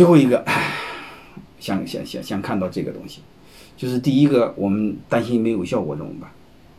[0.00, 0.42] 最后一个，
[1.58, 3.20] 想想想想看到这个东西，
[3.76, 6.30] 就是第一个，我们担心没有效果怎么办？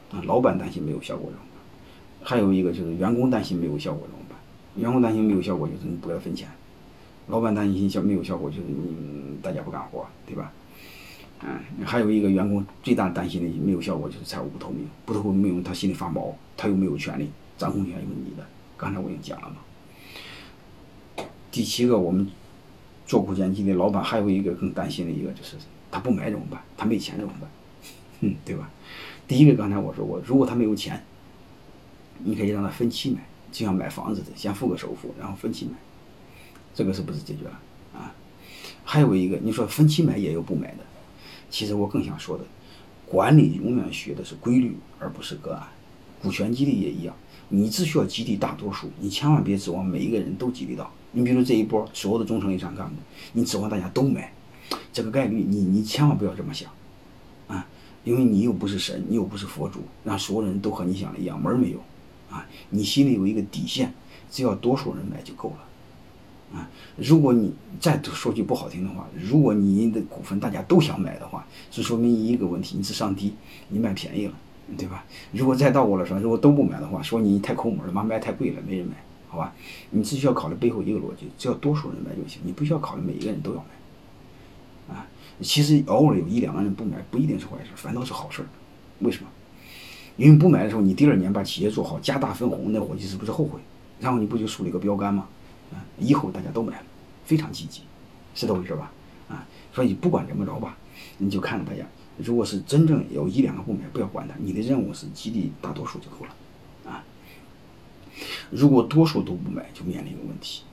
[0.10, 2.28] 啊，老板担心没有效果怎么办？
[2.28, 4.40] 还有一个就是员工担心没有效果怎么办？
[4.76, 6.50] 员工担心没有效果就是你不给他分钱，
[7.28, 10.52] 老板担心效没有效果就是你大家不干活，对吧？
[11.44, 18.44] 嗯，还有一个员工最大担心的没有效果就是财务不透明，不透明他心里发毛，他又没有权利，掌控权有你的。
[18.78, 19.58] 刚才我已经讲了嘛。
[21.52, 22.28] 第七个，我们
[23.12, 25.58] 做股权激励，老板还有一个更担心的一个就是
[25.92, 26.62] 他不买怎么办？
[26.78, 27.50] 他没钱怎么办？
[28.22, 28.70] 嗯， 对吧？
[29.28, 31.04] 第一个刚才我说过，如果他没有钱，
[32.24, 33.20] 你可以让他分期买，
[33.52, 35.74] 就像买房子的，先付个首付，然后分期买，
[36.74, 37.60] 这个是不是解决了
[37.94, 38.16] 啊？
[38.86, 40.86] 还有一个，你说分期买也有不买的。
[41.50, 42.46] 其实我更想说的，
[43.06, 45.68] 管理永远学的是规律，而不是个案。
[46.22, 47.14] 股权激励也一样，
[47.50, 50.90] 你只需要激励大多数，你千万别指望每一个人都激励到。
[51.12, 52.96] 你比如这一波所有的中层以上干部，
[53.34, 54.32] 你指望大家都买，
[54.94, 56.70] 这个概率你你千万不要这么想，
[57.48, 57.68] 啊，
[58.04, 61.80] 因为你又不是神，你又不是佛祖，让所有人都和你想的一样，门没有，
[62.30, 63.94] 啊，你心里有一个底线，
[64.30, 65.58] 只要多数人买就够了。
[66.54, 73.34] 啊，如果你再说句不好听的话，如果你的股份大家都想买的话，这说明一个问题，你智商低，
[73.70, 74.34] 你买便宜了，
[74.78, 75.06] 对吧？
[75.32, 78.96] 如果再倒过来说，如果都不买的话，说你太抠门了，妈卖太贵了，没人买，
[79.32, 79.54] 好吧？
[79.92, 84.94] 你只需要考虑背后一个逻辑，只要多数人买就行，你不需要考虑每一个人都要买。
[84.94, 85.08] 啊，
[85.42, 88.44] 其实偶尔有一两个人不买，不一定是坏事，反倒是好事。
[89.00, 89.30] 为什么？
[90.18, 93.58] 因为不买的时候，你第二年把企业做好，加大分红，那伙计是不是后悔？
[94.02, 95.26] 然后你不就树立一个标杆吗？
[95.72, 96.84] 啊，以后大家都买，
[97.24, 97.84] 非常积极，
[98.36, 98.92] 是这回事吧？
[99.30, 100.78] 啊，所以不管怎么着吧，
[101.18, 101.86] 你就看着大家，
[102.18, 106.36] 如果是真正有一两个不买，不要管他，你的任务是激励大多数就够了，
[108.52, 110.64] 如果多数都不买，就面临一个问题，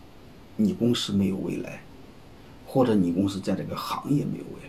[0.56, 1.80] 你公司没有未来，
[2.66, 4.60] 或者你公司在这个行业没有未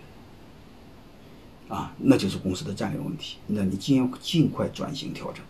[1.69, 5.43] 来，啊，那就是公司的战略问题，那你尽尽快转型调整，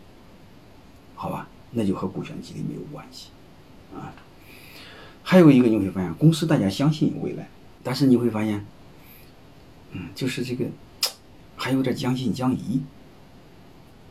[1.15, 1.47] 好吧？
[1.71, 3.27] 那就和股权激励没有关系，
[3.93, 4.11] 啊。
[5.21, 7.47] 还有一个你会发现，公司大家相信有未来，
[7.83, 8.65] 但是你会发现，
[9.91, 10.65] 嗯，就是这个
[11.55, 12.81] 还有点将信将疑，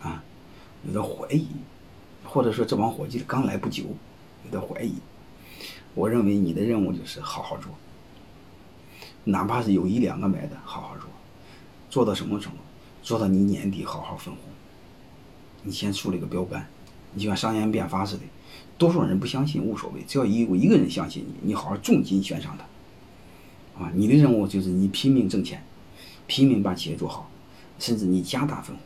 [0.00, 0.22] 啊，
[0.86, 1.48] 有点怀疑，
[2.31, 3.84] 或者说这帮伙计刚来不久，
[4.44, 4.94] 有点怀疑。
[5.94, 7.72] 我认为你的任务就是好好做，
[9.25, 11.09] 哪怕是有一两个买的，好好做，
[11.89, 12.59] 做到什么程度？
[13.03, 14.43] 做到你年底好好分红。
[15.62, 16.69] 你先树立个标杆，
[17.15, 18.22] 你就像商鞅变法似的。
[18.77, 25.65] 多数人不相信无所谓，只要有一个人相信你，你好好重金悬赏他，啊，你的任务就是你拼命挣钱，
[26.27, 27.28] 拼命把企业做好，
[27.78, 28.84] 甚至你加大分红，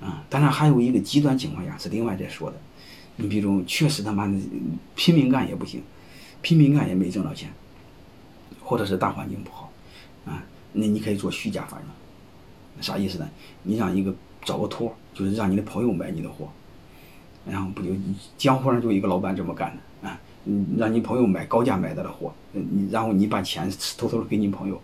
[0.00, 2.56] 啊，当然还有一个极端情况下是另外再说的，
[3.16, 4.34] 你比如确实他妈的
[4.94, 5.82] 拼命干也不行，
[6.40, 7.50] 拼命干也没挣到钱，
[8.62, 9.72] 或者是大环境不好，
[10.24, 10.42] 啊，
[10.72, 11.88] 那你可以做虚假繁荣，
[12.80, 13.28] 啥意思呢？
[13.62, 14.14] 你让一个
[14.44, 16.48] 找个托，就是让你的朋友买你的货。
[17.48, 17.88] 然后不就
[18.36, 20.20] 江湖上就一个老板这么干的啊？
[20.44, 24.78] 嗯，让你朋友买高价买到的货，你然后你把钱偷偷的给你朋友，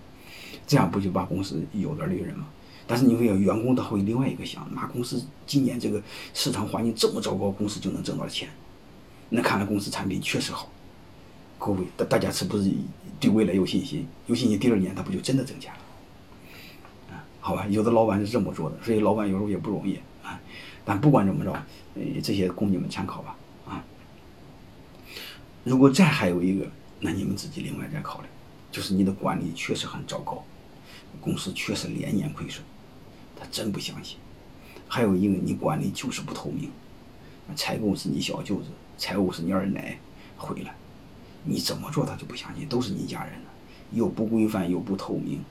[0.67, 2.47] 这样不就把公司有点利润吗？
[2.87, 6.03] 但是你会有员工他会另外一个想，那公司今年这个
[6.35, 8.49] 市场环境这么糟糕，公司就能挣到钱，
[9.31, 10.71] 那看来公司产品确实好。
[11.59, 12.71] 各位大大家是不是
[13.19, 14.07] 对未来有信心？
[14.27, 15.79] 有信心，第二年他不就真的挣钱了？
[17.15, 20.39] 啊，好吧，有的老板是这么做的，所以老板有时候也不容易啊。
[20.85, 21.53] 但不管怎么着，
[21.95, 23.83] 呃，这些供你们参考吧，啊。
[25.63, 26.67] 如果再还有一个，
[27.01, 28.27] 那你们自己另外再考虑，
[28.71, 30.45] 就是你的管理确实很糟糕，
[31.21, 32.63] 公司确实连年亏损，
[33.37, 34.19] 他真不相信。
[34.87, 36.71] 还有一个，你管理就是不透明，
[37.57, 39.99] 采购是你小舅子，财务是你二奶，
[40.37, 40.71] 毁了，
[41.43, 43.51] 你怎么做他就不相信，都是你家人的，
[43.93, 45.43] 又不规范又不透明，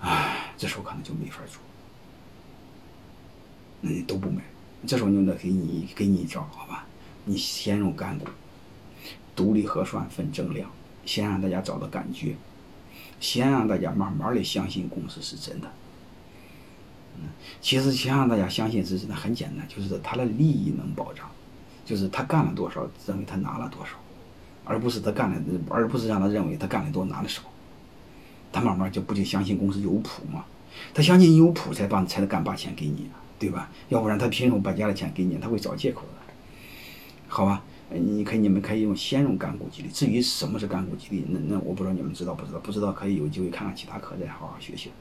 [0.00, 1.60] 唉，这时候可能就没法做。
[3.80, 4.42] 那你都不买，
[4.86, 6.86] 这时候就得给你给你一招，好吧？
[7.24, 8.26] 你先用干股，
[9.36, 10.70] 独立核算分增量，
[11.04, 12.36] 先让大家找到感觉，
[13.20, 15.70] 先让大家慢慢的相信公司是真的。
[17.60, 21.28] 其实先让大家相信是真的很简单，就是他的利益能保障，
[21.84, 23.92] 就是他干了多少，认为他拿了多少，
[24.64, 27.42] 而不是他干了，而不是让他认为他干的多拿的少，
[28.52, 30.44] 他慢慢就不就相信公司有谱吗？
[30.94, 33.08] 他相信有谱才把才能敢把钱给你。
[33.38, 33.68] 对吧？
[33.88, 35.36] 要不然他凭什么把家的钱给你？
[35.36, 36.32] 他会找借口的，
[37.26, 37.60] 好吧？
[37.90, 39.88] 你可以，你们可以用先用干股激励。
[39.88, 42.60] 至于什么是干股激励，那那我不知道你们知道不知道？
[42.60, 44.92] 不知道可以有机会看看其他课，再好好学习。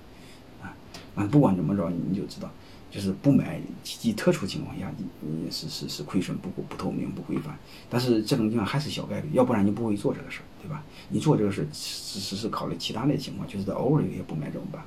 [1.15, 2.49] 啊，不管怎么着，你就知道，
[2.89, 7.57] 就是不买极特殊情况下，你是是是亏损不不透明不规范，
[7.89, 10.83] 但是这种情况还是小概率，要不然你不会做这个事儿，对吧？
[11.09, 14.81] 你做这个事只只是考虑其他的情况，就是偶尔有些不买怎么办？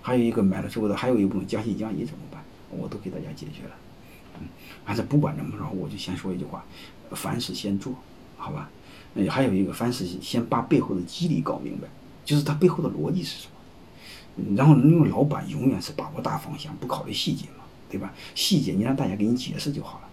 [0.00, 2.42] 还有一个买了之后的，还有一部分降息降息怎么办？
[2.70, 3.74] 我都给大家解决了。
[4.38, 4.46] 嗯，
[4.84, 6.64] 反正不管怎么着，我就先说一句话：
[7.10, 7.94] 凡事先做，
[8.36, 8.70] 好吧？
[9.14, 11.88] 嗯，还有一个，凡事先把背后的机理搞明白，
[12.24, 13.55] 就是它背后的逻辑是什么。
[14.54, 18.12] 然后，因为老板永远是把握大方向，不考虑细节嘛，对吧？
[18.34, 20.08] 细节你让大家给你解释就好了。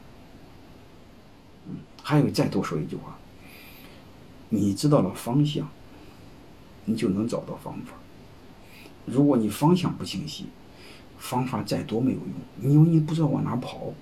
[1.68, 3.18] 嗯，还有再多说一句话，
[4.50, 5.68] 你知道了方向，
[6.86, 7.94] 你就能找到方法。
[9.06, 10.46] 如果你方向不清晰，
[11.18, 12.18] 方法再多没有
[12.62, 13.94] 用，因为你不知道往哪跑。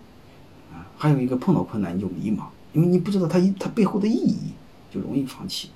[0.71, 4.53] 啊，还有一个碰到困难你就迷茫，因为你不知道它它背后的意义，
[4.89, 5.69] 就容易放弃，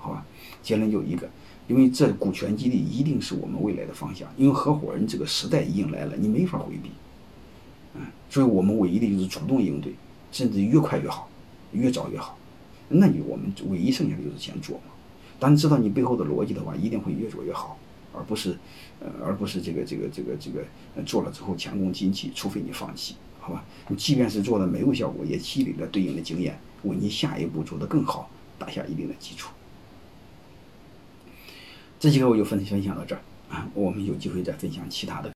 [0.00, 0.26] 好吧？
[0.62, 1.28] 结论就一个。
[1.68, 6.90] 因为这股权激励一定是我们未来的方向，因为合伙人这个时代已经来了，你没法回避，
[7.94, 9.94] 嗯，所以我们唯一的就是主动应对，
[10.32, 11.30] 甚至越快越好，
[11.70, 12.36] 越早越好。
[12.88, 14.92] 那你我们唯一剩下的就是先做嘛。
[15.38, 17.78] 当你知道你背后的逻辑的话，一定会越做越好，
[18.12, 18.58] 而不是，
[18.98, 20.64] 呃，而不是这个这个这个这个
[21.06, 23.64] 做了之后前功尽弃，除非你放弃，好吧？
[23.86, 29.52] 你即便是做的没有效果，也积累了对应的经验，为你下一步做得更好打下一定的基础。
[32.00, 33.20] 这节课我就分分享到这儿
[33.50, 35.28] 啊，我们有机会再分享其他的。